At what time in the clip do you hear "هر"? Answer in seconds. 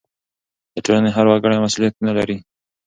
1.15-1.25